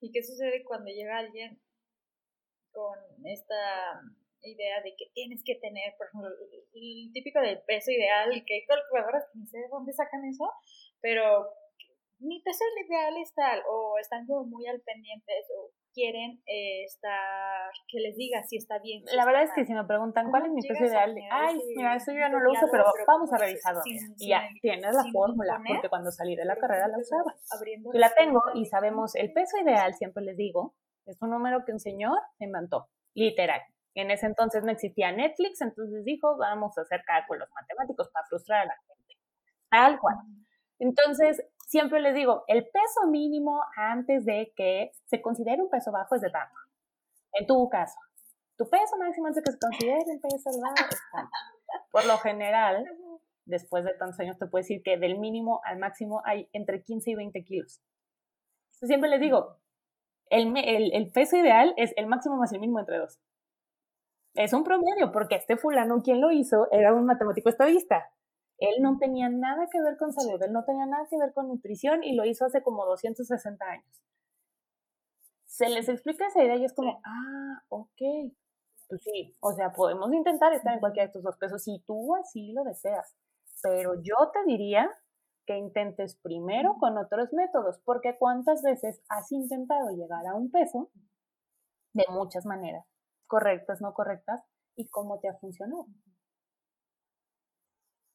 [0.00, 1.60] ¿Y qué sucede cuando llega alguien
[2.72, 4.02] con esta
[4.42, 6.30] idea de que tienes que tener, por ejemplo,
[6.74, 10.50] el típico del peso ideal, que hay calculadoras que no sé de dónde sacan eso,
[11.00, 11.48] pero
[12.22, 17.70] mi peso ideal es tal, o están como muy al pendiente, o quieren eh, estar,
[17.88, 19.04] que les diga si está bien.
[19.14, 22.12] la verdad es que si me preguntan cuál es mi peso ideal, ay, mira, eso
[22.12, 23.82] yo ya no lo uso, pero vamos a revisarlo.
[23.84, 27.34] y ya, tienes la fórmula, porque cuando salí de la carrera la usaba.
[27.92, 30.74] Yo la tengo y sabemos, el peso ideal, siempre les digo,
[31.06, 33.60] es un número que un señor inventó, literal.
[33.94, 38.60] En ese entonces no existía Netflix, entonces dijo, vamos a hacer cálculos matemáticos para frustrar
[38.62, 39.18] a la gente.
[39.68, 40.16] Tal cual.
[40.78, 46.14] Entonces, siempre les digo, el peso mínimo antes de que se considere un peso bajo
[46.14, 46.54] es de tanto.
[47.32, 47.98] En tu caso,
[48.58, 51.30] tu peso máximo antes de que se considere un peso bajo es tanto.
[51.90, 52.86] Por lo general,
[53.46, 57.10] después de tantos años, te puedo decir que del mínimo al máximo hay entre 15
[57.10, 57.80] y 20 kilos.
[58.70, 59.56] Siempre les digo,
[60.28, 63.18] el, el, el peso ideal es el máximo más el mínimo entre dos
[64.34, 68.10] es un promedio, porque este fulano, quien lo hizo, era un matemático estadista.
[68.62, 71.48] Él no tenía nada que ver con salud, él no tenía nada que ver con
[71.48, 74.02] nutrición y lo hizo hace como 260 años.
[75.46, 78.32] Se les explica esa idea y es como, ah, ok,
[78.88, 82.14] pues sí, o sea, podemos intentar estar en cualquiera de estos dos pesos si tú
[82.14, 83.16] así lo deseas,
[83.62, 84.88] pero yo te diría
[85.44, 90.90] que intentes primero con otros métodos, porque cuántas veces has intentado llegar a un peso
[91.94, 92.86] de muchas maneras
[93.26, 94.44] correctas, no correctas,
[94.76, 95.86] y cómo te ha funcionado.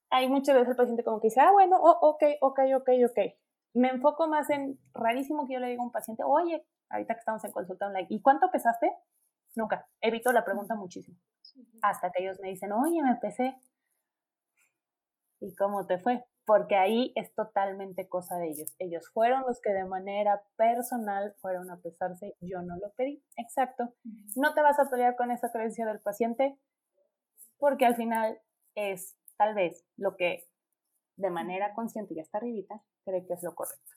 [0.10, 3.20] Hay muchas veces el paciente como que dice, ah, bueno, oh, ok, ok, ok, ok.
[3.74, 7.20] Me enfoco más en, rarísimo que yo le diga a un paciente, oye, ahorita que
[7.20, 8.92] estamos en consulta online, ¿y cuánto pesaste?
[9.56, 9.88] Nunca.
[10.02, 11.18] Evito la pregunta muchísimo.
[11.82, 13.56] Hasta que ellos me dicen, oye, me pesé.
[15.40, 16.26] ¿Y cómo te fue?
[16.48, 18.74] porque ahí es totalmente cosa de ellos.
[18.80, 23.22] Ellos fueron los que de manera personal fueron a pesarse, yo no lo pedí.
[23.36, 23.94] Exacto.
[24.38, 26.58] No te vas a pelear con esa creencia del paciente
[27.58, 28.40] porque al final
[28.76, 30.48] es tal vez lo que
[31.18, 33.94] de manera consciente ya está arribita cree que es lo correcto.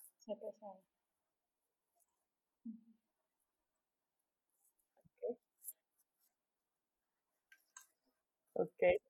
[8.54, 9.00] Ok.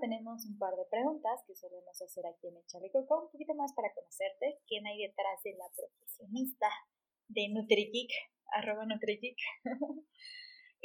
[0.00, 3.72] Tenemos un par de preguntas que solemos hacer aquí en Echarle Coco, un poquito más
[3.74, 6.68] para conocerte, quién hay detrás de la profesionista
[7.28, 8.10] de NutriGeek,
[8.52, 9.36] arroba NutriGeek.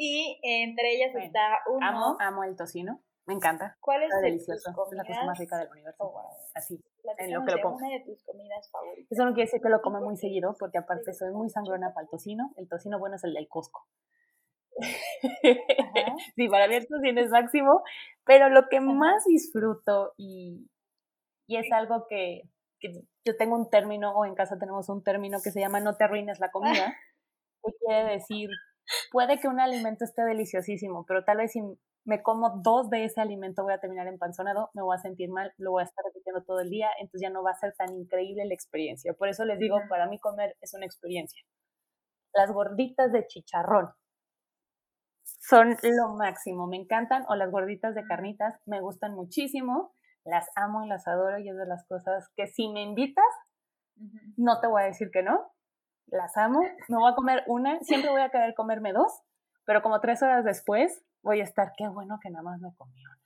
[0.03, 1.85] y entre ellas está uno...
[1.85, 3.77] Amo, amo el tocino, me encanta.
[3.79, 6.03] ¿Cuál es delicioso, es la cosa más rica del universo.
[6.03, 6.83] Oh, Así,
[7.19, 7.77] en lo que lo pongo.
[7.77, 9.11] Una de tus comidas favoritas.
[9.11, 12.05] Eso no quiere decir que lo come muy seguido, porque aparte soy muy sangrona para
[12.05, 12.51] el tocino.
[12.57, 13.87] El tocino bueno es el del Costco.
[16.35, 17.83] sí, para mí el tocino es máximo,
[18.25, 20.67] pero lo que más disfruto y,
[21.45, 25.37] y es algo que, que, yo tengo un término, o en casa tenemos un término
[25.43, 26.95] que se llama no te arruines la comida,
[27.63, 28.49] que quiere decir,
[29.11, 31.61] puede que un alimento esté deliciosísimo, pero tal vez si
[32.03, 35.53] me como dos de ese alimento voy a terminar empanzonado, me voy a sentir mal,
[35.57, 37.93] lo voy a estar repitiendo todo el día, entonces ya no va a ser tan
[37.93, 39.13] increíble la experiencia.
[39.13, 41.43] Por eso les digo, para mí comer es una experiencia.
[42.33, 43.91] Las gorditas de chicharrón,
[45.23, 50.83] son lo máximo, me encantan, o las gorditas de carnitas, me gustan muchísimo, las amo
[50.83, 53.25] y las adoro y es de las cosas que si me invitas,
[54.37, 55.51] no te voy a decir que no,
[56.11, 59.11] las amo, me voy a comer una, siempre voy a querer comerme dos,
[59.65, 62.93] pero como tres horas después voy a estar, qué bueno que nada más me comí
[63.03, 63.17] una.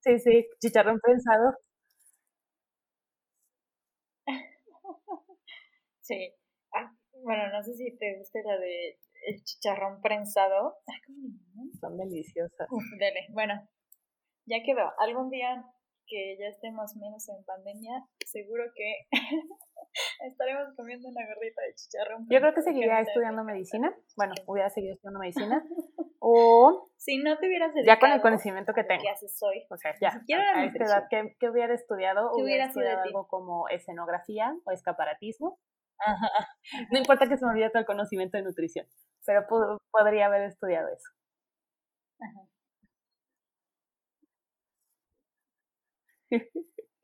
[0.00, 1.54] Sí, sí, chicharrón pensado.
[6.00, 6.32] Sí.
[6.74, 6.90] Ah,
[7.22, 10.76] bueno, no sé si te gusta la de el chicharrón prensado.
[11.80, 12.68] Son deliciosas.
[12.98, 13.26] dele.
[13.30, 13.54] Bueno,
[14.48, 14.92] ya quedó.
[14.98, 15.64] Algún día
[16.06, 19.06] que ya estemos menos en pandemia, seguro que
[20.26, 22.26] estaremos comiendo una gorrita de chicharrón.
[22.30, 23.94] Yo creo que seguiría estudiando medicina.
[24.16, 25.62] Bueno, hubiera seguido estudiando medicina.
[26.20, 29.02] O si no te hubieras ya con el conocimiento que tengo.
[29.02, 29.64] ¿Qué haces hoy?
[29.70, 30.08] O sea, ya.
[30.08, 32.30] a esta edad, ¿qué, hubiera estudiado?
[32.34, 35.58] ¿Qué hubiera estudiado algo como escenografía o escaparatismo
[36.90, 38.86] no importa que se me olvide todo el conocimiento de nutrición,
[39.26, 39.46] pero
[39.90, 41.08] podría haber estudiado eso.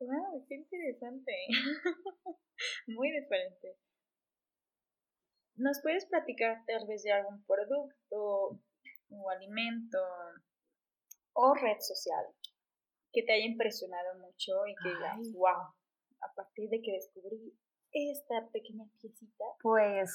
[0.00, 1.32] wow, qué interesante.
[2.86, 3.76] Muy diferente.
[5.56, 8.60] ¿Nos puedes platicar tal vez de algún producto
[9.10, 9.98] o alimento
[11.32, 12.26] o red social
[13.12, 15.72] que te haya impresionado mucho y que digas, wow,
[16.20, 17.56] a partir de que descubrí
[17.92, 19.44] esta pequeña piecita?
[19.62, 20.10] Pues,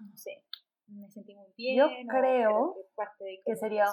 [0.00, 0.44] no sé,
[0.86, 1.78] me sentí muy bien.
[1.78, 2.76] Yo creo,
[3.44, 3.86] que, sería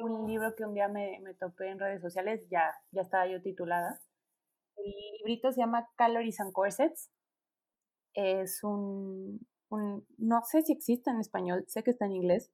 [0.00, 3.40] un, libro que un día me, me, topé en redes sociales, ya, ya estaba yo
[3.42, 4.00] titulada.
[4.76, 7.10] El librito se llama Calories and Corsets.
[8.14, 12.50] Es un, un no sé si existe en español, sé que está en inglés.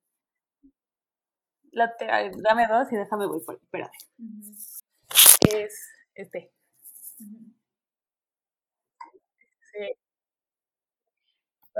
[1.72, 3.90] La dame dos y déjame voy por, espérame.
[5.52, 6.52] Es este.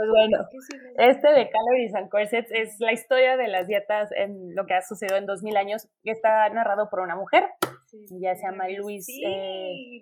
[0.00, 0.48] Pues bueno,
[0.96, 4.80] este de Calories and Corsets es la historia de las dietas en lo que ha
[4.80, 5.88] sucedido en 2000 años.
[6.04, 7.44] Está narrado por una mujer.
[8.10, 10.00] ella se llama Louise sí, eh,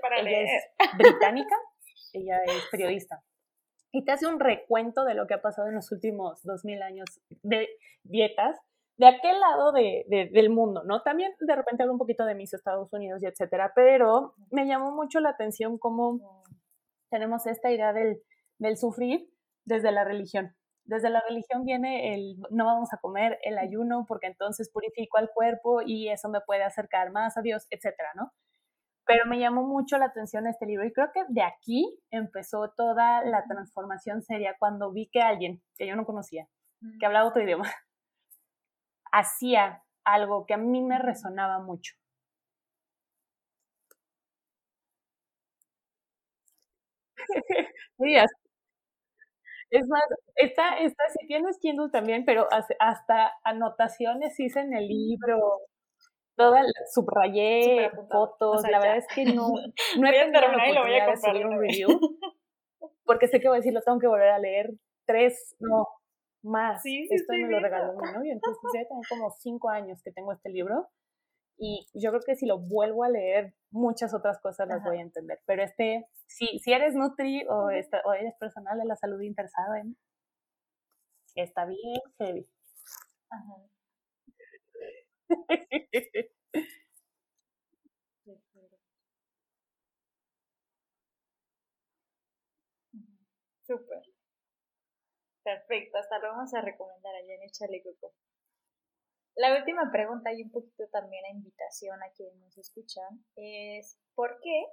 [0.00, 0.62] para ella es
[0.96, 1.56] británica,
[2.12, 3.20] ella es periodista.
[3.90, 7.20] Y te hace un recuento de lo que ha pasado en los últimos 2000 años
[7.42, 7.68] de
[8.04, 8.56] dietas
[8.96, 11.02] de aquel lado de, del mundo, ¿no?
[11.02, 14.92] También de repente hablo un poquito de mis Estados Unidos y etcétera, pero me llamó
[14.92, 16.44] mucho la atención cómo
[17.10, 18.22] tenemos esta idea del,
[18.64, 19.28] del sufrir
[19.66, 20.54] desde la religión.
[20.86, 25.30] Desde la religión viene el no vamos a comer, el ayuno, porque entonces purifico al
[25.30, 28.32] cuerpo y eso me puede acercar más a Dios, etcétera, ¿no?
[29.06, 33.24] Pero me llamó mucho la atención este libro y creo que de aquí empezó toda
[33.24, 36.48] la transformación seria cuando vi que alguien que yo no conocía,
[37.00, 37.64] que hablaba otro idioma,
[39.12, 41.94] hacía algo que a mí me resonaba mucho.
[49.74, 50.02] es más,
[50.36, 52.46] esta, esta, si tienes Kindle también, pero
[52.78, 55.60] hasta anotaciones hice en el libro,
[56.36, 56.62] toda
[56.92, 59.48] subrayé fotos, la verdad es que no,
[59.98, 61.88] no he tenido la oportunidad de subir un review,
[63.04, 64.70] porque sé que voy a decir, lo tengo que volver a leer
[65.06, 65.88] tres, no,
[66.44, 66.80] más.
[66.82, 70.32] Sí, Esto me lo regaló mi novio, entonces ya tengo como cinco años que tengo
[70.32, 70.88] este libro
[71.58, 75.02] y yo creo que si lo vuelvo a leer, muchas otras cosas las voy a
[75.02, 75.40] entender.
[75.46, 77.66] Pero este, si, si eres Nutri o,
[78.04, 79.96] o eres personal de la salud interesado en,
[81.36, 82.46] está bien heavy.
[83.30, 83.56] Ajá.
[93.66, 94.02] Súper.
[95.42, 98.12] Perfecto, hasta lo vamos a recomendar allá en Échale Coco.
[99.36, 104.38] La última pregunta y un poquito también a invitación a quienes nos escuchan es ¿por
[104.42, 104.66] qué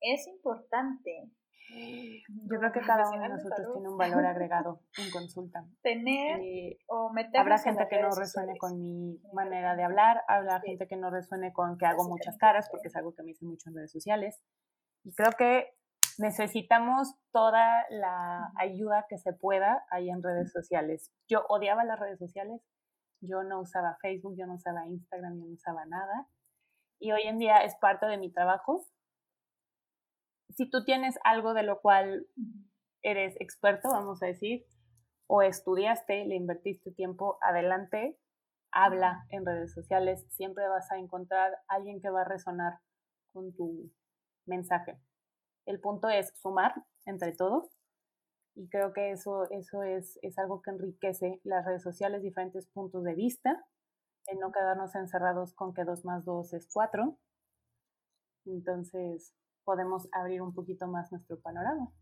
[0.00, 1.30] es importante?
[1.70, 5.64] Yo creo que cada uno de nosotros tiene un valor agregado en consulta.
[5.82, 7.40] Tener eh, o meter.
[7.40, 11.52] Habrá gente que no resuene con mi manera de hablar, habrá gente que no resuene
[11.52, 14.42] con que hago muchas caras, porque es algo que me dicen mucho en redes sociales.
[15.04, 15.68] Y creo que
[16.18, 21.12] necesitamos toda la ayuda que se pueda ahí en redes sociales.
[21.28, 22.62] Yo odiaba las redes sociales,
[23.20, 26.28] yo no usaba Facebook, yo no usaba Instagram, yo no usaba nada.
[27.00, 28.86] Y hoy en día es parte de mi trabajo.
[30.50, 32.26] Si tú tienes algo de lo cual
[33.02, 34.64] eres experto, vamos a decir,
[35.28, 38.18] o estudiaste, le invertiste tiempo, adelante,
[38.72, 42.80] habla en redes sociales, siempre vas a encontrar alguien que va a resonar
[43.32, 43.92] con tu
[44.46, 45.00] mensaje.
[45.66, 47.77] El punto es sumar entre todos
[48.58, 53.04] y creo que eso, eso es, es algo que enriquece las redes sociales, diferentes puntos
[53.04, 53.64] de vista,
[54.28, 57.18] en no quedarnos encerrados con que 2 más 2 es 4.
[58.46, 59.32] Entonces
[59.62, 61.92] podemos abrir un poquito más nuestro panorama.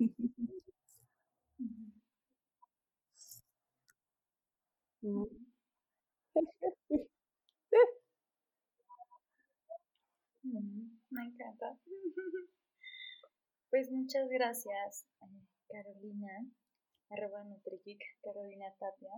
[11.10, 11.78] Me encanta.
[13.74, 16.46] Pues muchas gracias, eh, Carolina,
[17.10, 19.10] arroba Nutrigeek, Carolina Tapia.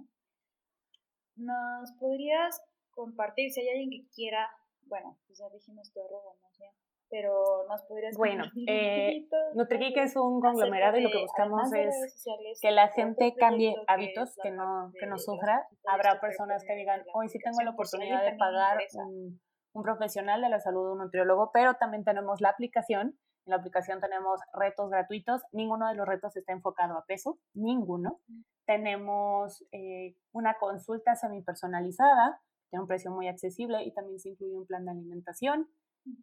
[1.36, 4.48] ¿Nos podrías compartir, si hay alguien que quiera,
[4.86, 6.72] bueno, pues ya dijimos tu arroba más bien,
[7.10, 12.24] pero nos podrías Bueno, eh, Nutrigeek es un conglomerado y lo que buscamos es
[12.62, 15.68] que la gente cambie hábitos, que no, que no sufra.
[15.84, 19.38] Habrá personas que digan, hoy sí tengo la oportunidad de pagar un
[19.76, 23.18] un profesional de la salud, un nutriólogo, pero también tenemos la aplicación.
[23.46, 25.42] En la aplicación tenemos retos gratuitos.
[25.52, 28.20] Ninguno de los retos está enfocado a peso, ninguno.
[28.66, 32.40] Tenemos eh, una consulta semipersonalizada,
[32.70, 35.68] tiene un precio muy accesible y también se incluye un plan de alimentación.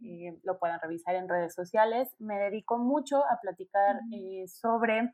[0.04, 2.14] Eh, lo pueden revisar en redes sociales.
[2.20, 5.14] Me dedico mucho a platicar eh, sobre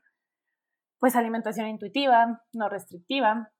[0.98, 3.52] pues alimentación intuitiva, no restrictiva,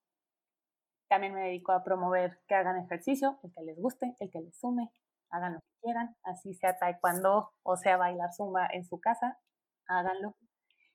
[1.11, 4.57] también me dedico a promover que hagan ejercicio, el que les guste, el que les
[4.57, 4.93] sume,
[5.31, 9.39] hagan lo que quieran, así sea taekwondo o sea bailar zumba en su casa,
[9.87, 10.37] háganlo.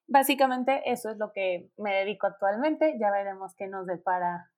[0.08, 4.52] Básicamente eso es lo que me dedico actualmente, ya veremos qué nos depara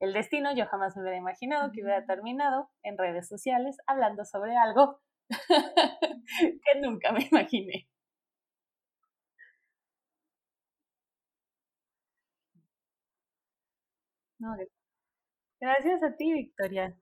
[0.00, 0.54] el destino.
[0.54, 5.00] Yo jamás me hubiera imaginado que hubiera terminado en redes sociales hablando sobre algo
[6.64, 7.88] que nunca me imaginé.
[14.40, 14.56] No,
[15.60, 16.96] gracias a ti, Victoria.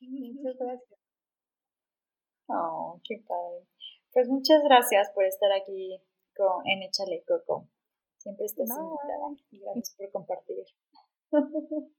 [0.00, 0.95] Muchas gracias.
[2.48, 3.66] Oh, qué padre.
[4.12, 6.00] Pues muchas gracias por estar aquí
[6.36, 7.68] con, en Échale Coco.
[8.18, 10.64] Siempre estás invitada y gracias por compartir.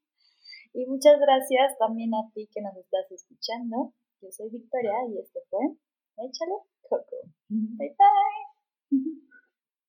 [0.74, 3.94] y muchas gracias también a ti que nos estás escuchando.
[4.22, 5.66] Yo soy Victoria y este fue
[6.18, 7.18] Échale Coco.
[7.50, 9.18] Bye bye.